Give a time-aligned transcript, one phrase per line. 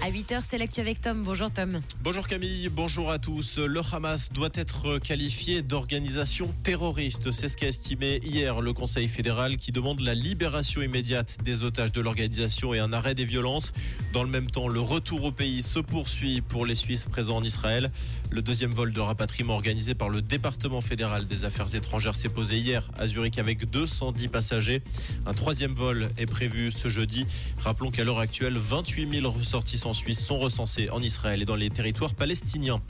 [0.00, 1.24] À 8h, c'est l'actu avec Tom.
[1.24, 1.80] Bonjour Tom.
[2.04, 3.58] Bonjour Camille, bonjour à tous.
[3.58, 7.32] Le Hamas doit être qualifié d'organisation terroriste.
[7.32, 11.90] C'est ce qu'a estimé hier le Conseil fédéral qui demande la libération immédiate des otages
[11.90, 13.72] de l'organisation et un arrêt des violences.
[14.12, 17.42] Dans le même temps, le retour au pays se poursuit pour les Suisses présents en
[17.42, 17.90] Israël.
[18.30, 22.58] Le deuxième vol de rapatriement organisé par le département fédéral des affaires étrangères s'est posé
[22.58, 24.80] hier à Zurich avec 210 passagers.
[25.26, 27.26] Un troisième vol est prévu ce jeudi.
[27.58, 31.70] Rappelons qu'à l'heure actuelle, 28 000 ressortissants suisses sont recensés en Israël et dans les
[31.70, 32.80] territoires palestiniens.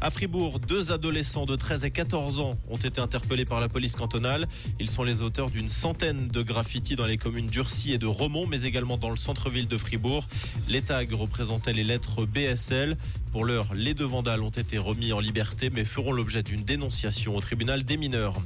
[0.00, 3.94] À Fribourg, deux adolescents de 13 et 14 ans ont été interpellés par la police
[3.94, 4.46] cantonale.
[4.80, 8.46] Ils sont les auteurs d'une centaine de graffitis dans les communes d'Urcy et de Romont,
[8.46, 10.26] mais également dans le centre-ville de Fribourg.
[10.68, 12.96] Les tags représentaient les lettres BSL.
[13.32, 17.36] Pour l'heure, les deux vandales ont été remis en liberté, mais feront l'objet d'une dénonciation
[17.36, 18.40] au tribunal des mineurs.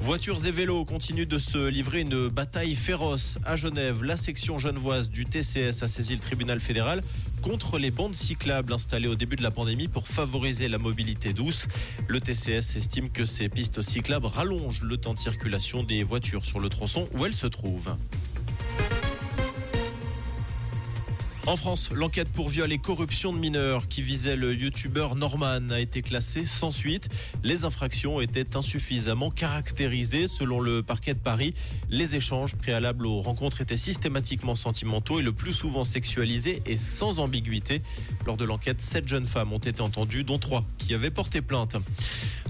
[0.00, 4.02] Voitures et vélos continuent de se livrer une bataille féroce à Genève.
[4.02, 7.02] La section genevoise du TCS a saisi le tribunal fédéral
[7.42, 11.66] contre les bandes cyclables installées au début de la pandémie pour favoriser la mobilité douce.
[12.08, 16.60] Le TCS estime que ces pistes cyclables rallongent le temps de circulation des voitures sur
[16.60, 17.96] le tronçon où elles se trouvent.
[21.44, 25.80] En France, l'enquête pour viol et corruption de mineurs qui visait le youtubeur Norman a
[25.80, 27.08] été classée sans suite.
[27.42, 31.52] Les infractions étaient insuffisamment caractérisées selon le parquet de Paris.
[31.90, 37.18] Les échanges préalables aux rencontres étaient systématiquement sentimentaux et le plus souvent sexualisés et sans
[37.18, 37.82] ambiguïté.
[38.24, 41.74] Lors de l'enquête, sept jeunes femmes ont été entendues, dont trois qui avaient porté plainte.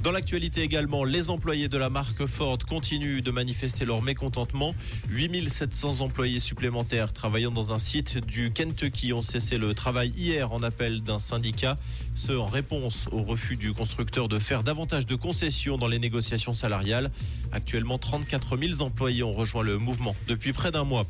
[0.02, 4.74] Dans l'actualité également, les employés de la marque Ford continuent de manifester leur mécontentement.
[5.10, 10.64] 8700 employés supplémentaires travaillant dans un site du Kentucky ont cessé le travail hier en
[10.64, 11.78] appel d'un syndicat.
[12.16, 16.52] Ce en réponse au refus du constructeur de faire davantage de concessions dans les négociations
[16.52, 17.12] salariales.
[17.52, 21.06] Actuellement, 34 000 employés ont rejoint le mouvement depuis près d'un mois.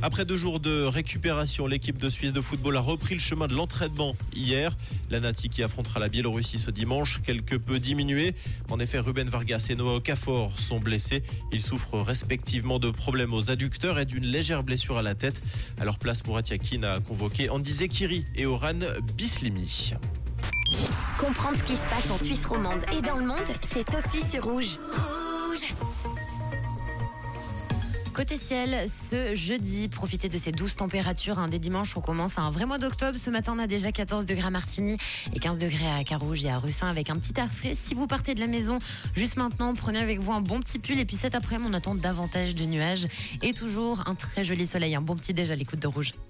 [0.00, 3.54] Après deux jours de récupération, l'équipe de Suisse de football a repris le chemin de
[3.54, 4.76] l'entraînement hier.
[5.10, 8.34] La Nati qui affrontera la Biélorussie ce dimanche, quelque peu diminuée.
[8.70, 11.24] En effet, Ruben Vargas et Noah Okafor sont blessés.
[11.52, 15.42] Ils souffrent respectivement de problèmes aux adducteurs et d'une légère blessure à la tête.
[15.80, 18.78] À leur place, Murat Yakin a convoqué Andy Zekiri et Oran
[19.16, 19.94] Bislimi.
[21.18, 23.38] Comprendre ce qui se passe en Suisse romande et dans le monde,
[23.68, 24.78] c'est aussi sur Rouge.
[24.86, 25.17] Rouge
[28.18, 31.38] Côté ciel, ce jeudi, profitez de ces douces températures.
[31.38, 31.46] Hein.
[31.46, 33.16] Dès dimanche, on commence un vrai mois d'octobre.
[33.16, 34.96] Ce matin, on a déjà 14 degrés à Martigny
[35.36, 37.74] et 15 degrés à Carouge et à Russin avec un petit air frais.
[37.76, 38.80] Si vous partez de la maison
[39.14, 40.98] juste maintenant, prenez avec vous un bon petit pull.
[40.98, 43.06] Et puis cet après-midi, on attend davantage de nuages
[43.40, 44.96] et toujours un très joli soleil.
[44.96, 46.10] Un bon petit déj à l'écoute de Rouge.